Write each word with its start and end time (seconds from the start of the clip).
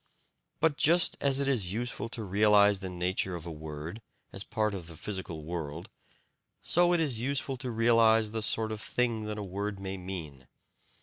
But 0.59 0.77
just 0.77 1.15
as 1.21 1.39
it 1.39 1.47
is 1.47 1.73
useful 1.73 2.09
to 2.09 2.23
realize 2.23 2.79
the 2.79 2.89
nature 2.89 3.35
of 3.35 3.45
a 3.45 3.51
word 3.51 4.01
as 4.33 4.43
part 4.43 4.73
of 4.73 4.87
the 4.87 4.97
physical 4.97 5.43
world, 5.43 5.91
so 6.63 6.91
it 6.93 6.99
is 6.99 7.19
useful 7.19 7.55
to 7.57 7.69
realize 7.69 8.31
the 8.31 8.41
sort 8.41 8.71
of 8.71 8.81
thing 8.81 9.25
that 9.25 9.37
a 9.37 9.43
word 9.43 9.79
may 9.79 9.97
mean. 9.97 10.47